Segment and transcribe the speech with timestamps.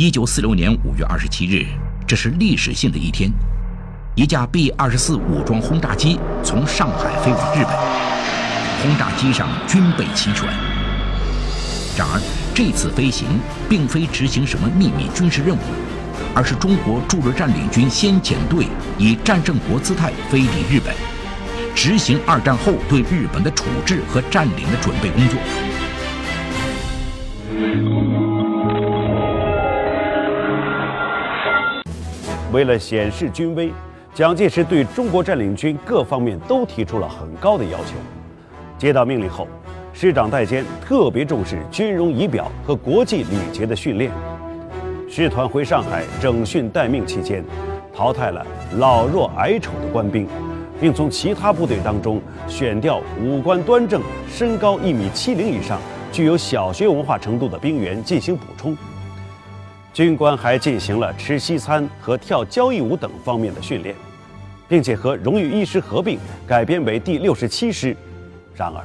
[0.00, 1.66] 一九四六年五月二十七日，
[2.06, 3.28] 这是历史性的一天，
[4.14, 7.72] 一架 B 二十四武装轰炸机从上海飞往日本，
[8.80, 10.46] 轰炸机上军备齐全。
[11.98, 12.22] 然而，
[12.54, 13.26] 这次飞行
[13.68, 15.60] 并非执行什么秘密军事任务，
[16.32, 18.68] 而是中国驻日占领军先遣队
[18.98, 20.94] 以战胜国姿态飞抵日本，
[21.74, 25.40] 执行二战后对日本的处置和占领的准备工作。
[32.52, 33.70] 为了显示军威，
[34.14, 37.94] 蒋介石对中国占领军各方面都提出了很高的要求。
[38.78, 39.46] 接到命令后，
[39.92, 44.10] 师长戴坚特别重视军容仪表和国际礼节的训练。
[45.10, 47.44] 师团回上海整训待命期间，
[47.94, 48.46] 淘汰了
[48.78, 50.26] 老弱矮丑的官兵，
[50.80, 55.78] 并从其他部队当中选调五官端正、身高一米七零以上、
[56.10, 58.76] 具有小学文化程度的兵员进行补充。
[59.98, 63.92] 军官还进行了吃西餐和跳交谊舞等方面的训练，
[64.68, 67.96] 并且和荣誉一师合并改编为第六十七师。
[68.54, 68.84] 然而，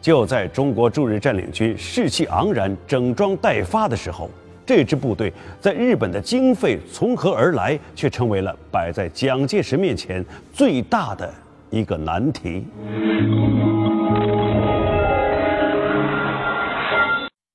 [0.00, 4.30] 就在中国驻日占领军士气昂然、整装待发的时候，
[4.64, 10.24] 这支部队在日本的经费从何而来，却成为了摆在蒋介石面前
[10.54, 11.30] 最大的
[11.68, 12.64] 一个难题。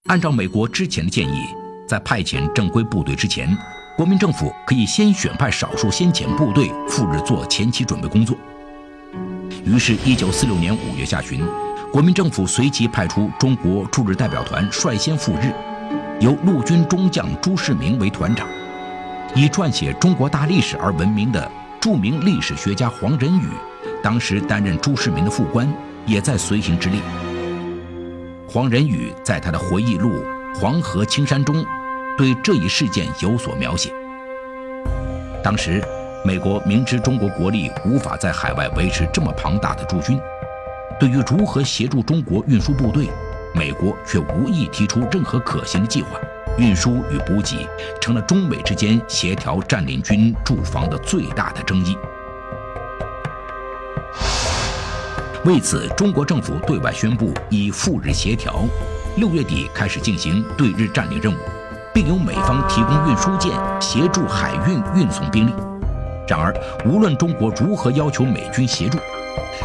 [0.09, 1.62] 按照美国之前的建议。
[1.93, 3.55] 在派遣正规部队之前，
[3.95, 8.35] 国民政府可以先选派少数先遣部队赴日做前期准备工作。
[9.63, 11.45] 于是，一九四六年五月下旬，
[11.91, 15.53] 国民政府随即派出中国驻日代表团率先赴日，
[16.19, 18.47] 由陆军中将朱世民为团长。
[19.35, 23.43] 以撰写中国大历史而闻名的著名历史学家黄仁宇，
[24.01, 25.71] 当时担任朱世民的副官，
[26.07, 26.99] 也在随行之列。
[28.49, 30.11] 黄仁宇在他的回忆录。
[30.55, 31.65] 《黄河青山》中
[32.17, 33.91] 对这一事件有所描写。
[35.43, 35.83] 当时，
[36.23, 40.19] 美国明知中国国力无法在海外维持这么庞大的驻军，
[40.99, 43.09] 对于如何协助中国运输部队，
[43.53, 46.19] 美国却无意提出任何可行的计划。
[46.55, 47.67] 运输与补给
[47.99, 51.97] 成了中美之间协调占领军驻防的最大的争议。
[55.45, 58.63] 为此，中国政府对外宣布以赴日协调。
[59.17, 61.37] 六月底开始进行对日占领任务，
[61.93, 65.53] 并由美方提供运输舰协助海运运送兵力。
[66.27, 66.53] 然而，
[66.85, 68.97] 无论中国如何要求美军协助，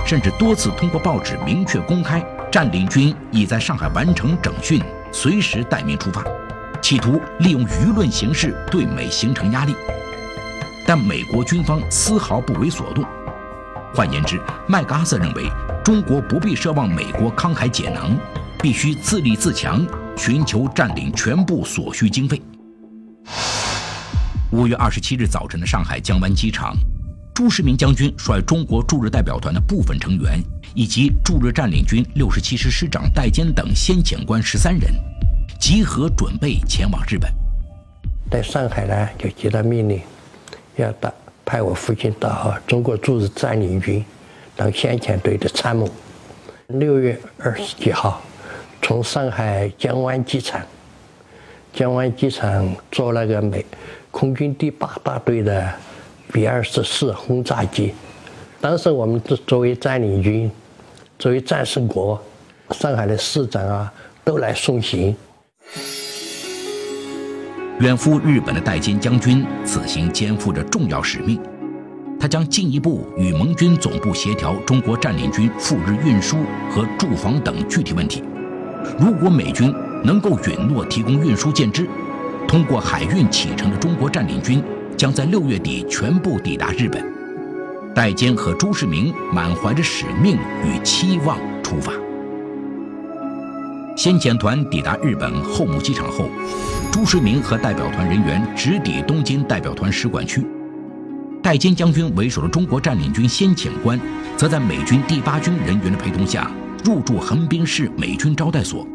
[0.05, 6.23] 甚至多次通过报纸明确公开占领军已在上海完成整训，随时待命出发，
[6.83, 9.75] 企图利用舆论形势对美形成压力，
[10.87, 13.05] 但美国军方丝毫不为所动。
[13.95, 15.51] 换言之，麦克阿瑟认为
[15.85, 18.17] 中国不必奢望美国慷慨解囊。
[18.61, 19.87] 必须自立自强，
[20.17, 22.43] 寻求占领全部所需经费。
[24.51, 26.75] 五月二十七日早晨的上海江湾机场，
[27.33, 30.43] 朱世民将军率中国驻日代表团的部分成员，
[30.75, 34.93] 以及驻日占领军六十七师师长戴坚等先遣官十三人，
[35.61, 37.33] 集合准备前往日本。
[38.29, 40.01] 在上海呢，就接到命令，
[40.75, 41.15] 要到
[41.45, 44.05] 派我父亲到中国驻日占领军
[44.57, 45.89] 当先遣队的参谋。
[46.67, 48.21] 六月二十几号。
[48.81, 50.63] 从上海江湾机场，
[51.73, 53.65] 江湾机场坐那个美
[54.11, 55.71] 空军第八大队的
[56.33, 57.95] B 二十四轰炸机。
[58.61, 60.51] 当时我们作为占领军，
[61.19, 62.21] 作为战胜国，
[62.71, 63.93] 上海的市长啊
[64.25, 65.15] 都来送行。
[67.81, 71.41] 远赴日本的戴金将军此行肩负着重要使命，
[72.19, 76.39] 他将进一步与盟军总部协调中国占领军赴日运输
[76.71, 78.25] 和驻防等具体问题。
[78.99, 79.73] 如果美军
[80.05, 81.89] 能够允诺提供运输舰只，
[82.47, 84.63] 通过海运启程的中国占领军
[84.97, 87.05] 将在六月底全部抵达日本。
[87.95, 91.93] 戴坚和朱世明满怀着使命与期望出发。
[93.97, 96.29] 先遣团抵达日本后母机场后，
[96.93, 100.47] 朱世明和代表团人员直抵东京代表团使馆区。
[101.43, 103.99] 戴坚将军为首的中国占领军先遣官，
[104.37, 106.49] 则在美军第八军人员的陪同下。
[106.85, 108.87] 入住横滨市美军招待所。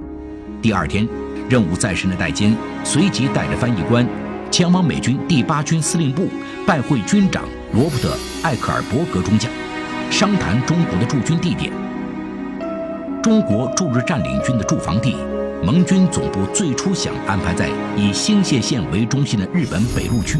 [0.61, 1.07] 第二天，
[1.49, 4.07] 任务在身的戴坚随即带着翻译官，
[4.49, 6.27] 前往美军第八军司令部
[6.65, 7.43] 拜会军长
[7.73, 8.09] 罗伯特·
[8.43, 9.51] 艾克尔伯格中将，
[10.09, 11.71] 商谈中国的驻军地点。
[13.21, 15.15] 中国驻日占领军的驻防地，
[15.63, 20.39] 盟军总部最初想安排在以新泻县为中心的日本北路区。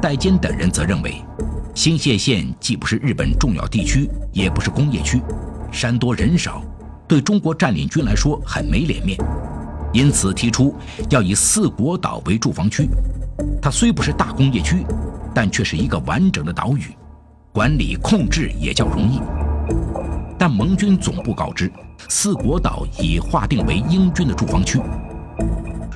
[0.00, 1.22] 戴坚等人则认为，
[1.74, 5.20] 新泻县既不是日本重要地区，也不是工业区。
[5.72, 6.62] 山多人少，
[7.08, 9.18] 对中国占领军来说很没脸面。
[9.92, 10.74] 因此提出
[11.10, 12.88] 要以四国岛为驻防区。
[13.60, 14.84] 它虽不是大工业区，
[15.34, 16.94] 但却是一个完整的岛屿，
[17.52, 19.20] 管理控制也较容易。
[20.38, 21.72] 但盟军总部告知，
[22.08, 24.78] 四国岛已划定为英军的驻防区。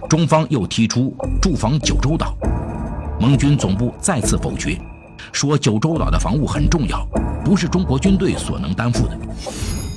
[0.09, 2.37] 中方又提出驻防九州岛，
[3.21, 4.81] 盟军总部再次否决，
[5.33, 7.07] 说九州岛的防务很重要，
[7.45, 9.17] 不是中国军队所能担负的。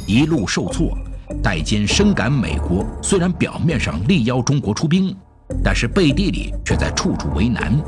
[0.08, 0.98] 一路受挫，
[1.42, 5.16] 戴坚深感美国虽然表面上力邀中国出兵，
[5.64, 7.80] 但是背地里却在处处为难，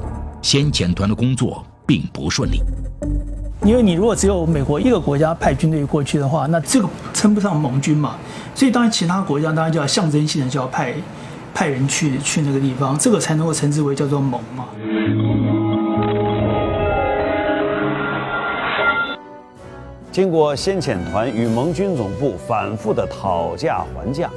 [0.41, 2.61] 先遣团的工作并不顺利。
[3.63, 8.15] 因为你如果只有美国一个国家派军队过去的话，那这个称不上盟军嘛，
[8.55, 10.93] 所以当然其他国家当然就要象征性的就要派。
[11.53, 14.67] 派人去去那个地方，这个才能够称之为叫做盟嘛。
[20.11, 24.29] 经过先遣团与盟军总部反复的讨价还价，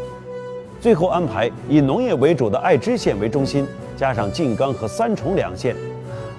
[0.81, 3.67] 最后安排以农业为主的爱知县为中心，
[3.97, 5.75] 加上静冈和三重两县。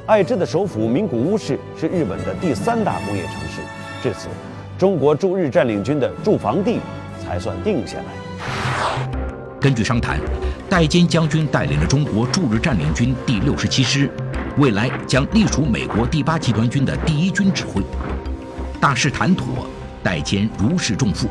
[0.05, 3.61] 爱知的首府名古屋市是日本的第三大工业城市。
[4.01, 4.29] 至此，
[4.77, 6.79] 中国驻日占领军的驻防地
[7.21, 9.09] 才算定下来。
[9.59, 10.17] 根据商谈。
[10.67, 14.09] 戴坚将军带领着中国驻日占领军第六十七师，
[14.57, 17.83] 未来将隶属美国第八集团军的第一军指挥。
[18.85, 19.65] 大事谈妥，
[20.03, 21.27] 戴坚如释重负，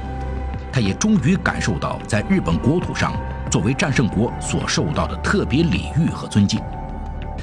[0.72, 3.12] 他也终于感受到在日本国土上
[3.48, 6.60] 作为战胜国所受到的特别礼遇和尊敬。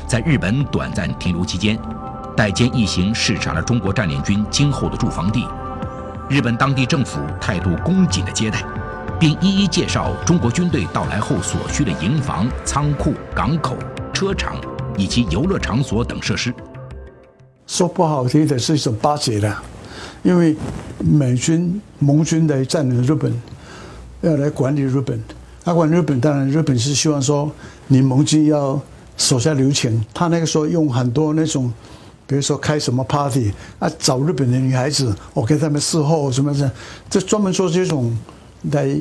[0.06, 1.80] 在日本短暂停留期间，
[2.36, 5.48] 戴坚一行视察了中国占领军今后的驻防地，
[6.30, 8.62] 日本当地政府态度恭谨的接待。
[9.18, 13.78] 并一一介绍中国军队到来后所需的营房、仓库、港口、
[14.14, 14.58] 车场
[14.98, 16.54] 以及游乐场所等设施。
[17.66, 19.56] 说不好听的是一种巴结的，
[20.24, 20.56] 因为
[21.00, 23.34] 美军、盟军来占领日本，
[24.22, 25.22] 要来管理日本。
[25.64, 27.52] 他管日本，当然日本是希望说
[27.88, 28.82] 你盟军要
[29.18, 30.04] 手下留情。
[30.14, 31.72] 他那个时候用很多那种，
[32.26, 36.72] 比如说开什么 party 啊，找日本的女孩子，我给他们伺候什么的，
[37.10, 38.16] 这专门做这种。
[38.72, 38.96] 来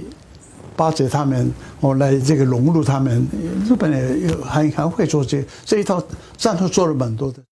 [0.74, 3.26] 巴结他们，我来这个融入他们。
[3.68, 6.02] 日本也还还会做这这一套
[6.38, 7.42] 战术，做了蛮多的。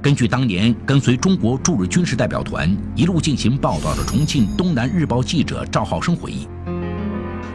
[0.00, 6.46] 根据当年跟随中国驻日军事代表团一路进行报道的重庆《东南日报》记者赵浩生回忆，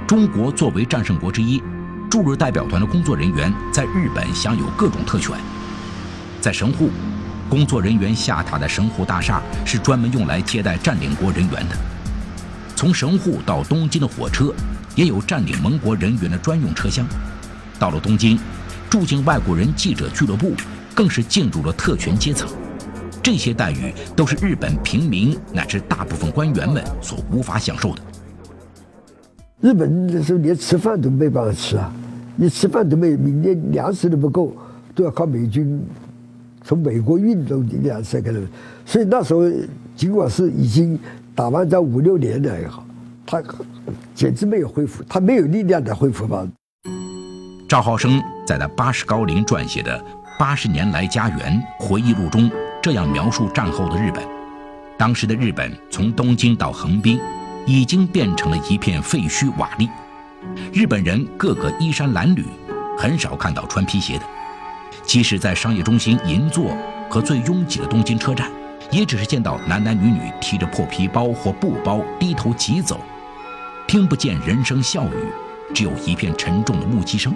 [0.05, 1.63] 中国作为战胜国之一，
[2.11, 5.37] 驻日代表团的工作人员在日本享有各种特权，
[6.41, 6.89] 在神户。
[7.49, 11.77] 工作人员下榻的神户大厦是专门用来接待占领国人员的。
[12.75, 14.53] 从神户到东京的火车
[14.95, 17.05] 也有占领盟国人员的专用车厢。
[17.79, 18.37] 到了东京，
[18.89, 20.53] 住进外国人记者俱乐部，
[20.95, 22.49] 更是进入了特权阶层。
[23.21, 28.01] 这些待遇都是日本平民乃至大部分官员们所无法享受的。
[29.61, 31.91] 日本那时候连吃饭都没办法吃啊，
[32.35, 34.53] 你吃饭都没，连粮食都不够，
[34.93, 35.81] 都要靠美军。
[36.65, 38.47] 从美国运动力量才可能，
[38.85, 39.41] 所以那时候
[39.97, 40.97] 尽管是已经
[41.35, 42.85] 打完仗五六年了也好，
[43.25, 43.43] 他
[44.15, 46.47] 简直没有恢复，他没有力量的恢复吧。
[47.67, 49.97] 赵浩生在他八十高龄撰写的
[50.43, 54.21] 《八十年来家园》回忆录中这样描述战后的日本：
[54.97, 57.17] 当时的日本从东京到横滨，
[57.65, 59.89] 已经变成了一片废墟瓦砾，
[60.73, 62.43] 日本人个个衣衫褴褛，
[62.97, 64.25] 很少看到穿皮鞋的。
[65.03, 66.75] 即使在商业中心银座
[67.09, 68.51] 和最拥挤的东京车站，
[68.91, 72.99] 也只是见到男男女女提着破皮包或布包低头疾走，
[73.87, 77.33] 听不见人声笑语，只有一片沉重的木屐声。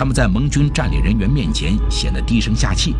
[0.00, 2.96] 他们在盟军占领人员面前显得低声下气，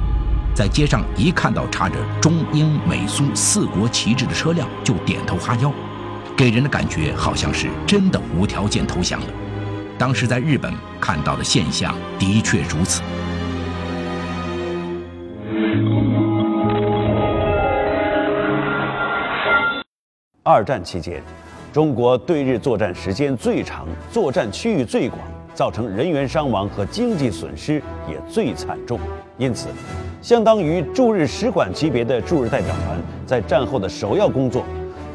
[0.55, 5.73] 在街上一看到插着中英美苏四国旗帜的车辆就点头哈腰，
[6.37, 9.27] 给人的感觉好像是真的无条件投降了。
[9.97, 13.01] 当时在日本看到的现象的确如此。
[20.43, 21.23] 二战期间，
[21.73, 25.19] 中国对日作战时间最长，作战区域最广，
[25.55, 28.99] 造成人员伤亡和经济损失也最惨重。
[29.39, 29.69] 因此，
[30.21, 34.65] 相当于驻日使馆级别的驻日代表团在战后的首要工作，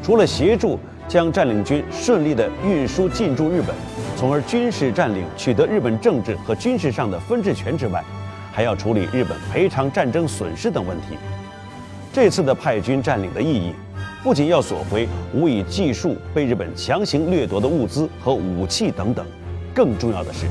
[0.02, 3.74] 除了协助将占领军顺利的运输进驻日本。
[4.16, 8.02] 从而军事占领取得日本政治和军事上的分治权之外，
[8.50, 11.18] 还要处理日本赔偿战争损失等问题。
[12.14, 13.74] 这次的派军占领的意义，
[14.22, 19.26] 不仅要索回无以计数被日本强行掠夺的物资和武器等等，
[19.76, 20.48] 更重要的是，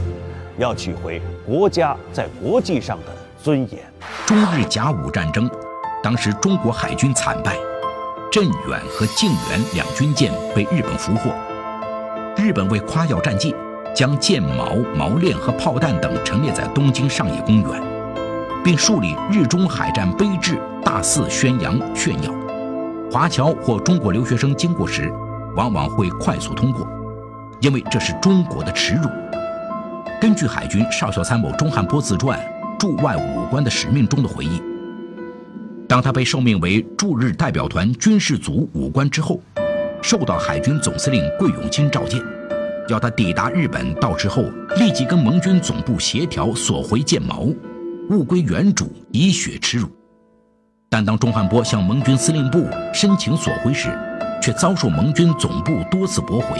[0.60, 3.06] 要取回国家在国际上的
[3.42, 3.80] 尊严。
[4.24, 5.50] 中日甲午战争，
[6.04, 7.58] 当时中国海军惨败，
[8.32, 11.32] 镇远和靖远两军舰被日本俘获。
[12.38, 13.56] 日本为夸耀战绩，
[13.96, 17.82] 将舰锚、锚链和炮弹等陈列在东京上野公园，
[18.64, 22.32] 并树立日中海战碑志，大肆宣扬炫耀。
[23.12, 25.12] 华侨或中国留学生经过时，
[25.56, 26.88] 往往会快速通过，
[27.62, 29.10] 因为这是中国的耻辱。
[30.22, 32.40] 根据海军少校参谋钟汉波自传
[32.78, 34.62] 《驻外武官的使命》中的回忆，
[35.88, 39.40] 当他被受命为驻日代表团军事组武官之后，
[40.02, 42.22] 受到海军总司令桂永清召见，
[42.88, 44.44] 要他抵达日本到职后，
[44.78, 47.54] 立即跟盟军总部协调索回舰锚，
[48.10, 49.88] 物归原主，以雪耻辱。
[50.90, 53.90] 但当钟汉波向盟军司令部申请索回时，
[54.42, 56.58] 却遭受盟军总部多次驳回，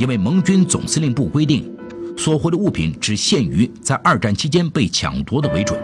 [0.00, 1.70] 因为盟军总司令部规定，
[2.16, 5.78] 所获的物品只限于在二战期间被抢夺的为准。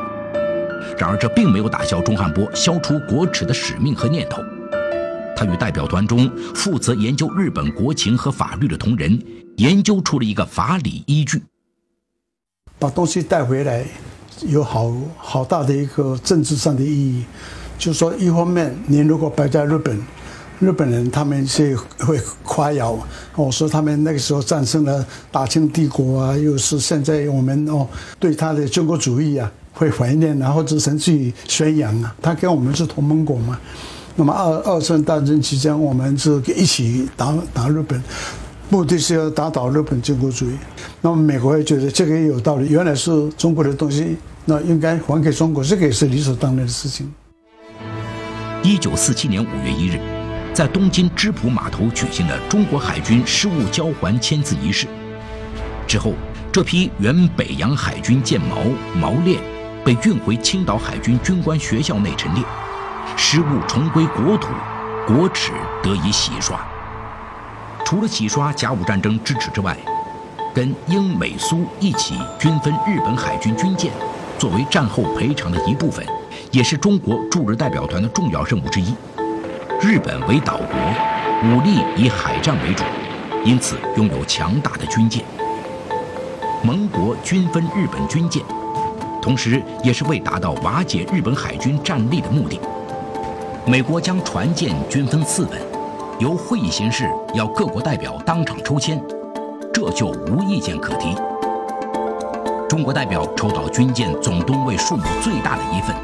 [0.96, 4.42] 然而，这并没有打消钟汉波消除国耻的使命和念头。
[5.36, 9.22] 他与代表团中负责研究日本国情和法律的同仁，
[9.58, 11.42] 研究出了一个法理依据。
[12.78, 13.84] 把东西带回来，
[14.48, 17.22] 有好好大的一个政治上的意义。
[17.76, 20.00] 就是说，一方面，你如果摆在日本，
[20.58, 22.98] 日本人他们是会夸耀，
[23.34, 27.86] 我说他们那个时候战胜了大清帝国啊，又是现在我们哦
[28.18, 33.58] 对他的中国主义啊会怀念，然后只甚至于宣扬啊，他跟我们是同盟国嘛。
[34.14, 38.02] 那么二二战大战期间，我们是一起打打日本，
[38.70, 40.54] 目的是要打倒日本军国主义。
[41.02, 47.12] 那么美国也觉得这个也有道理，原来是中国的东西，那应该还给中国，这个也是理所当然的事情。
[48.62, 50.00] 一九四七年五月一日，
[50.56, 54.86] 在东京芝浦码头举行了中国海军失物交还签字仪式。
[55.86, 56.14] 之后，
[56.50, 59.38] 这批原北洋海军舰锚、锚链
[59.84, 62.42] 被运回青岛海军军官学校内陈列。
[63.18, 64.48] 失物重归国土，
[65.06, 66.58] 国耻得以洗刷。
[67.84, 69.76] 除了洗刷甲午战争之耻之外，
[70.54, 73.92] 跟英美苏一起均分日本海军军舰，
[74.38, 76.02] 作为战后赔偿的一部分，
[76.50, 78.94] 也是中国驻日代表团的重要任务之一。
[79.80, 80.76] 日本为岛国，
[81.44, 82.82] 武力以海战为主，
[83.44, 85.22] 因此拥有强大的军舰。
[86.62, 88.42] 盟国均分日本军舰，
[89.20, 92.58] 同时也是为达到瓦解日本海军战力的目的。
[93.66, 95.60] 美国将船舰均分四份，
[96.18, 99.00] 由会议形式要各国代表当场抽签，
[99.72, 101.14] 这就无意见可提。
[102.66, 105.94] 中国代表抽到军舰总吨位数目最大的一份，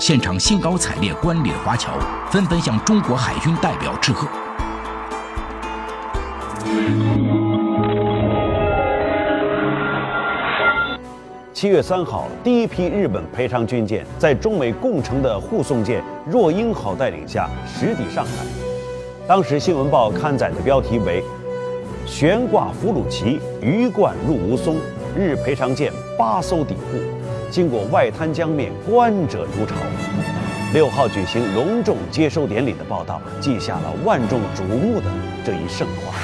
[0.00, 1.92] 现场兴高采烈观礼的华侨
[2.30, 4.26] 纷纷向中国海军代表致贺。
[11.52, 18.30] 七月三号，第一批日本赔偿军舰在中美共乘的护送舰“若鹰号”带领下驶抵上海。
[19.28, 21.22] 当时《新闻报》刊载的标题为
[22.08, 24.76] “悬挂俘虏旗，鱼贯入吴淞，
[25.16, 26.98] 日赔偿舰八艘抵沪，
[27.50, 29.74] 经过外滩江面，观者如潮”。
[30.72, 35.06] 六号举行隆重接收典礼的报道，记下了万众瞩目的
[35.44, 36.14] 这一盛况。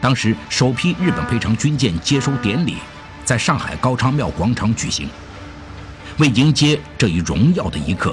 [0.00, 2.76] 当时首批日本赔偿军舰接收典礼。
[3.24, 5.08] 在上海高昌庙广场举行。
[6.18, 8.12] 为迎接这一荣耀的一刻，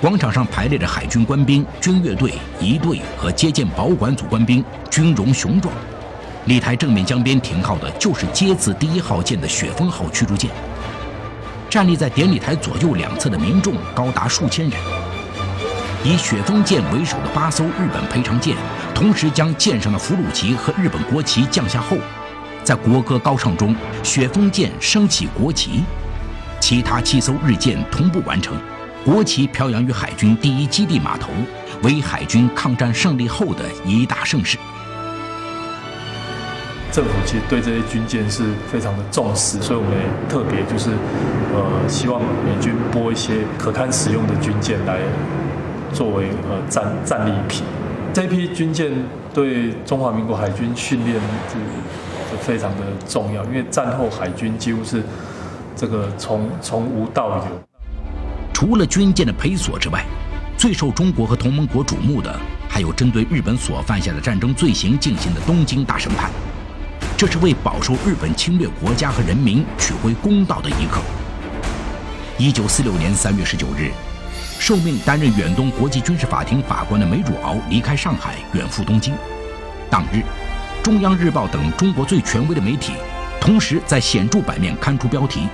[0.00, 5.72] 广场上排列着海军官兵、军乐队、仪队和接见保管组官兵，军容雄壮。
[6.46, 10.50] 礼台正面江边停靠的就是接字第一号舰的雪峰号驱逐舰。
[11.70, 14.78] 站立在典礼台左右两侧的民众高达数千人。
[16.04, 18.54] 以雪峰舰为首的八艘日本赔偿舰，
[18.94, 21.96] 同时将舰上的俘虏旗和日本国旗降下后。
[22.62, 25.82] 在国歌高唱中，雪峰舰升起国旗，
[26.60, 28.54] 其他七艘日舰同步完成，
[29.02, 31.30] 国旗飘扬于海军第一基地码头，
[31.82, 34.58] 为海军抗战胜利后的一大盛事。
[36.94, 40.90] 政府其实对这些军舰是非常的重视，所以我们也特别就是，
[41.52, 45.00] 呃，希望美军拨一些可堪使用的军舰来
[45.92, 47.64] 作为呃战战利品。
[48.12, 48.92] 这批军舰
[49.34, 51.16] 对中华民国海军训练
[51.48, 51.58] 是。
[52.42, 55.00] 非常的重要，因为战后海军几乎是
[55.76, 57.44] 这个从从无到有。
[58.52, 60.04] 除了军舰的赔索之外，
[60.58, 62.36] 最受中国和同盟国瞩目的，
[62.68, 66.28] 还有针对日本所犯下的战争罪行进行的东京大审判。
[67.16, 71.00] 这是为饱受日本侵略国家和人民取回公道的一刻。
[72.38, 73.92] 一九四六年三月十九日，
[74.58, 79.14] 受命担任远东国际军事法庭法官的梅汝敖离开上海，远赴东京。
[79.90, 80.22] 当日。
[80.82, 82.92] 中央日报等中国最权威的媒体，
[83.40, 85.48] 同时在显著版面刊出标题：“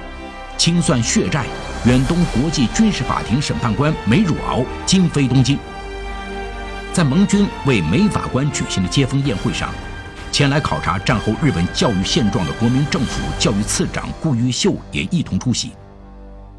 [0.58, 1.44] 清算血债，
[1.84, 5.56] 远东国际军事法庭审判官梅汝敖今飞东京。”
[6.92, 9.72] 在盟军为美法官举行的接风宴会上，
[10.32, 15.72] 前来考察战后日本教育现状的国民政府教育次长顾玉秀也一同出席。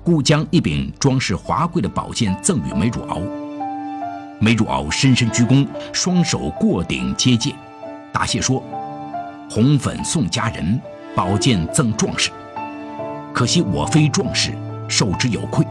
[0.03, 3.21] 顾将一柄装饰华贵的宝剑赠予梅汝敖，
[4.39, 7.55] 梅汝敖深深鞠躬，双手过顶接剑，
[8.11, 8.61] 答谢说
[9.49, 10.79] ：“红粉送佳人，
[11.15, 12.29] 宝剑赠壮士。
[13.33, 14.51] 可惜我非壮士，
[14.87, 15.65] 受之有愧。”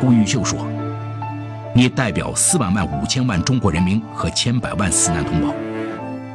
[0.00, 0.66] 顾玉秀说。
[1.74, 5.54] 你代表四万万五千万中国人民和千百万死难同胞，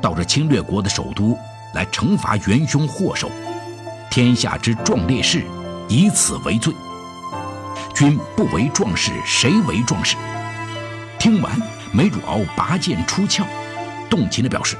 [0.08, 1.38] 到这侵略国的首都
[1.74, 3.30] 来惩罚元凶祸首，
[4.10, 5.44] 天下之壮烈士，
[5.90, 6.74] 以此为罪。
[7.94, 10.16] 君不为壮士，谁为壮士？
[11.20, 11.52] 听完，
[11.92, 13.46] 梅汝敖拔剑出鞘，
[14.10, 14.78] 动情地表示，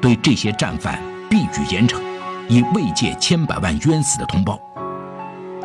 [0.00, 2.00] 对这些战犯必予严惩，
[2.48, 4.58] 以慰藉千百万冤死的同胞。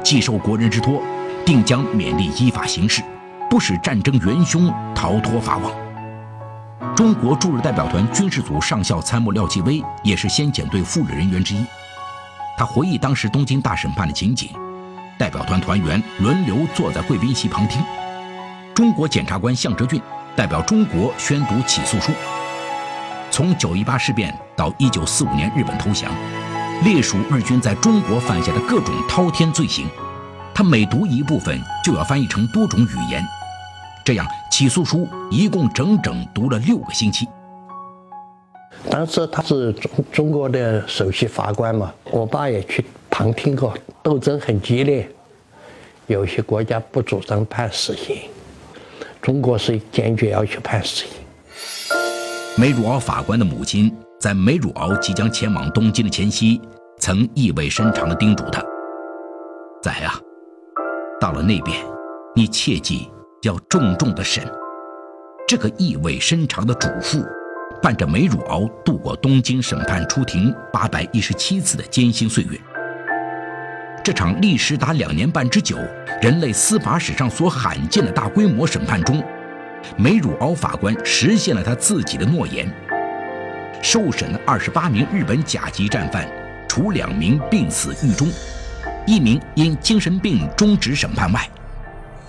[0.04, 1.02] 既受国人之托，
[1.46, 3.02] 定将勉力依法行事。
[3.50, 5.72] 不使战争元凶逃脱法网。
[7.00, 11.66] 中国驻日代表团军事组上校参谋廖继威也是先遣队赴日人员之一。
[12.58, 14.50] 他回忆当时东京大审判的情景：
[15.18, 17.82] 代表团团员轮流坐在贵宾席旁听，
[18.76, 20.02] 中国检察官向哲俊
[20.36, 22.12] 代表中国宣读起诉书。
[23.32, 26.12] 从九一八事变到一九四五年日本投降，
[26.84, 29.88] 列数日军在中国犯下的各种滔天罪行，
[30.54, 33.26] 他每读一部分就要翻译成多种语言。
[34.10, 37.28] 这样，起诉书一共整整读了六个星期。
[38.90, 45.08] 当时他是中中国的首席法官嘛，我爸也去旁听过，斗争很激烈。
[46.08, 48.22] 有些国家不主张判死刑，
[49.22, 51.08] 中国是坚决要求判死刑。
[52.58, 56.60] 梅汝敖法官的母亲在梅汝敖即将前往东京的前夕，
[56.98, 58.60] 曾意味深长地叮嘱他
[59.84, 60.20] ：“仔啊，
[61.22, 61.78] 到了那边，
[62.36, 63.08] 你切记。”
[63.44, 64.44] 要重重的审，
[65.48, 67.26] 这个意味深长的嘱咐，
[67.82, 72.60] 伴着梅汝敖度过东京审判出庭八百一十七次的艰辛岁月。
[74.04, 75.78] 这场历时达两年半之久、
[76.22, 79.24] 人类司法史上所罕见的大规模审判中，
[79.96, 82.70] 梅汝敖法官实现了他自己的诺言。
[83.82, 86.30] 受审的二十八名日本甲级战犯，
[86.68, 88.28] 除两名病死狱中，
[89.08, 91.50] 一名因精神病终止审判外。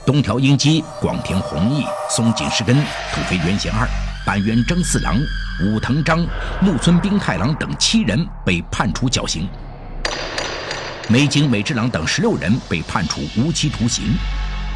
[0.06, 2.74] 东条英机、广田弘毅、松井石根、
[3.12, 3.86] 土肥原贤二、
[4.24, 5.14] 板垣征四郎、
[5.62, 6.26] 武藤章、
[6.60, 9.42] 木村兵太郎等七人被判处绞刑；
[11.08, 14.04] 梅津美治郎等十六人被判处无期徒刑，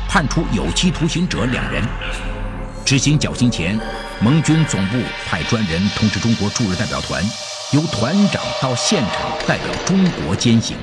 [0.08, 1.82] 判处有期徒刑者两人。
[2.84, 3.80] 执行绞刑前，
[4.20, 7.24] 盟军总部派专人通知中国驻日代表团，
[7.72, 10.76] 由团长到现场代表中国监刑。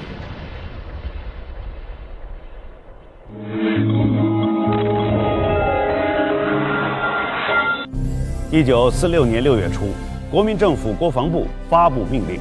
[8.54, 9.86] 一九四六年六月初，
[10.30, 12.38] 国民政府国防部发布命令，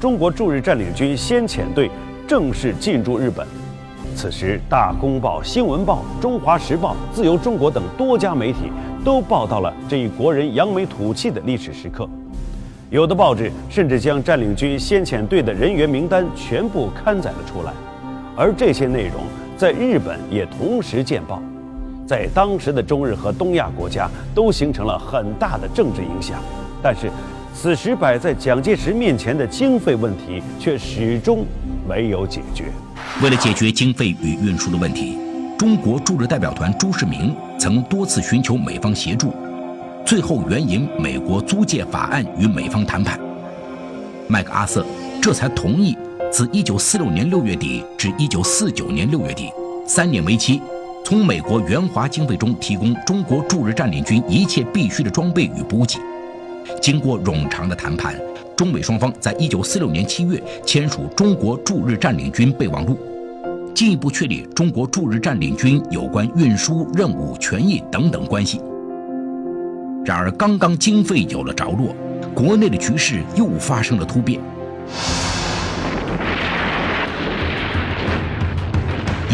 [0.00, 1.88] 中国驻日占领军先遣队
[2.26, 3.46] 正式进驻日本。
[4.16, 8.62] 此时，《大公报》《新闻报》《中华时报》《自由中国》等多家媒体
[9.04, 12.08] 都报道了这一国人扬眉吐气的历史时刻。
[12.90, 17.72] 有的报纸甚至将占领军先遣队的人员名单全部刊载了出来，
[18.34, 19.22] 而这些内容
[19.56, 21.40] 在日本也同时见报。
[22.06, 26.38] 在当时的中日和东亚国家都形成了很大的政治影响，
[26.82, 27.10] 但是，
[27.54, 31.46] 此时摆在蒋介石面前的经费问题却始终
[31.88, 32.64] 没有解决。
[33.22, 35.16] 为了解决经费与运输的问题，
[35.56, 39.32] 中国驻日代表团朱世明曾多次寻求美方协助，
[40.04, 43.18] 最后援引美国租借法案与美方谈判，
[44.28, 44.84] 麦克阿瑟
[45.22, 45.96] 这才同意
[46.30, 49.50] 自1946年6月底至1949年6月底
[49.86, 50.60] 三年为期。
[51.04, 55.98] 从美国援华经费中提供中国驻日占领军一切必需的装备与补给。
[56.80, 58.18] 经过冗长的谈判，
[58.56, 62.96] 中美双方在一九四六年七月签署《中国驻日占领军备忘录》，
[63.74, 68.58] 进一步确立中国驻日占领军有关运输任务、权益等等关系。
[70.06, 71.94] 然而，刚刚经费有了着落，
[72.34, 74.40] 国内的局势又发生了突变。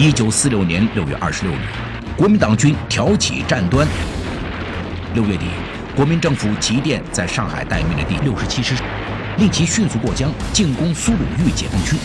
[0.03, 1.59] 一九四六年六月二十六日，
[2.17, 3.87] 国民党军挑起战端。
[5.13, 5.45] 六月底，
[5.95, 8.73] 国民政府急电在上海待命的第六十七师，
[9.37, 11.99] 令其迅速过江进攻苏鲁豫解放区。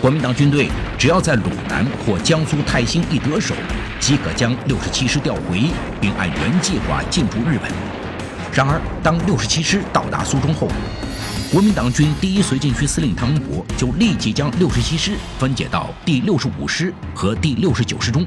[0.00, 3.54] 国民党军队只要在鲁南或江苏泰兴一得手，
[4.00, 5.64] 即可将六十七师调回，
[6.00, 7.70] 并按原计划进驻日本。
[8.54, 10.66] 然而，当六十七师到达苏中后，
[11.52, 18.26] 国民党军第一绥靖区司令唐伯就立即将六十七师分解到第六十五师和第六十九师中，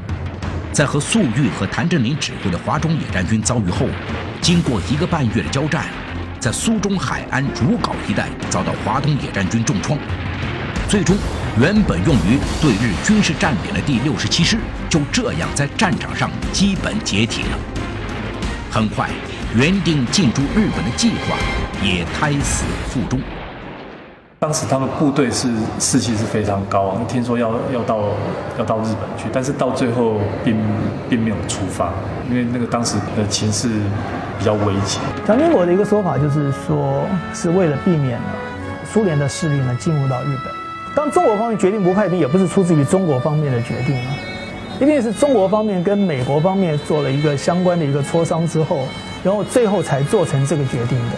[0.71, 3.87] 在和粟裕和谭震林指挥的华中野战军遭遇后，
[4.41, 5.85] 经过一个半月的交战，
[6.39, 9.99] 在苏中海安如皋一带遭到华东野战军重创，
[10.87, 11.15] 最终
[11.59, 14.57] 原本用于对日军事占领的第六十七师
[14.89, 17.59] 就这样在战场上基本解体了。
[18.71, 19.09] 很快，
[19.53, 21.37] 原定进驻日本的计划
[21.83, 23.19] 也胎死腹中。
[24.39, 27.99] 当时他们部队是士气是非常高昂，听说要要到
[28.57, 30.13] 要到日本去，但是到最后
[30.45, 30.57] 并
[31.09, 31.91] 并没有出发，
[32.29, 33.67] 因为那个当时的情势
[34.37, 34.99] 比较危急。
[35.27, 38.27] 蒋经国的一个说法就是说，是为了避免了
[38.89, 40.53] 苏联的势力呢进入到日本。
[40.95, 44.15] 当中国方面决定不派兵，也不是出自于中国方面的决定啊，
[44.79, 48.85] 一定是中国方面跟美国方面做了一个相关的一个磋商之后，
[49.21, 51.15] 然后最后才做成这个决定的。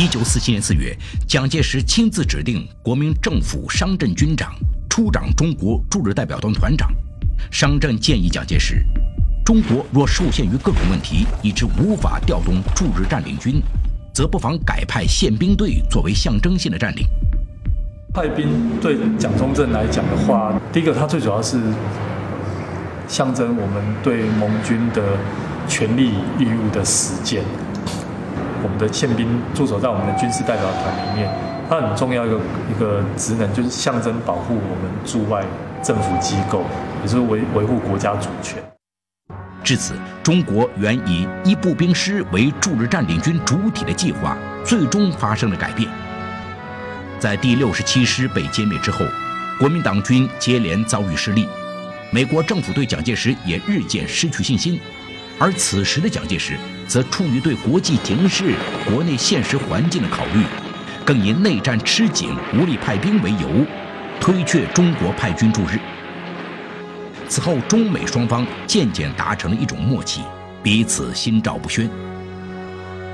[0.00, 4.54] 一九四七年四月，蒋介石亲自指定国民政府商镇军长
[4.88, 6.88] 出掌中国驻日代表团团长。
[7.50, 8.84] 商镇建议蒋介石，
[9.44, 13.60] 中国若受限于各种问题，以致无法调动驻日占领军，
[14.14, 17.04] 则不妨改派宪兵队作为象征性的占领。
[18.14, 21.60] 派兵对蒋中正来讲的话，第一个，他最主要是
[23.08, 25.18] 象征我们对盟军的
[25.68, 27.42] 权利义务的实践。
[28.62, 31.30] 我们的宪兵驻守在我们的军事代表团里面，
[31.68, 32.40] 它很重要一个
[32.70, 35.44] 一个职能，就是象征保护我们驻外
[35.82, 36.64] 政府机构，
[37.02, 38.62] 也是维维护国家主权。
[39.62, 45.88] 至此，中国原以一步兵师为驻日占领军主体的计划，最终发生了改变。
[47.18, 49.04] 在第六十七师被歼灭之后，
[49.58, 51.46] 国民党军接连遭遇失利，
[52.10, 54.80] 美国政府对蒋介石也日渐失去信心。
[55.38, 56.56] 而此时的蒋介石，
[56.88, 58.54] 则出于对国际形势、
[58.90, 60.42] 国内现实环境的考虑，
[61.04, 63.48] 更以内战吃紧、无力派兵为由，
[64.20, 65.78] 推却中国派军驻日。
[67.28, 70.22] 此后，中美双方渐渐达成了一种默契，
[70.62, 71.88] 彼此心照不宣。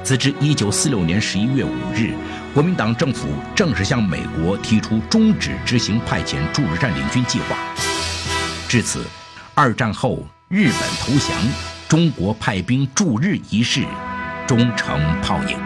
[0.02, 2.14] 自至一九四六年十一月五日，
[2.54, 7.56] 国民党政府正式向美国提出终止执行派遣驻日占领军计划。
[8.68, 9.04] 至此，
[9.54, 11.73] 二战后日本投降。
[11.88, 13.82] 中国派兵驻日一事
[14.46, 15.56] 终成泡影。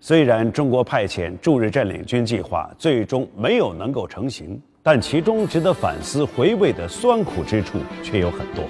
[0.00, 8.64] 虽然中国派遣驻日占领军计划最终没有能够成型，但其中值得反思回味的酸苦之处却有很多。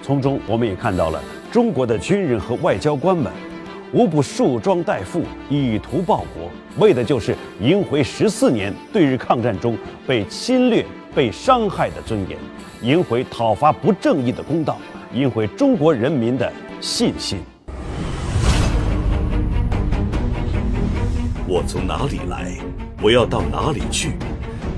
[0.00, 1.20] 从中我们也看到了
[1.50, 3.30] 中国的军人和外交官们。
[3.92, 12.38] 无不束装待父，以图报国，为的就是赢回十四年对日抗战中被侵略、被伤害的尊严，
[12.82, 14.78] 赢回讨伐不正义的公道，
[15.14, 17.38] 赢回中国人民的信心。
[21.46, 22.52] 我从哪里来？
[23.02, 24.12] 我要到哪里去？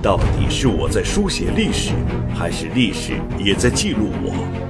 [0.00, 1.94] 到底是我在书写历史，
[2.32, 4.69] 还是历史也在记录我？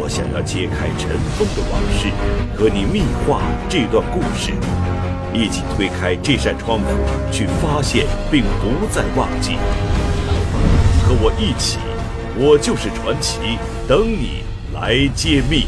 [0.00, 2.06] 我想要揭开尘封的往事，
[2.56, 4.52] 和你密画这段故事，
[5.34, 6.88] 一起推开这扇窗门，
[7.32, 9.56] 去发现并不再忘记。
[11.02, 11.78] 和我一起，
[12.36, 13.40] 我就是传奇，
[13.88, 15.66] 等你来揭秘。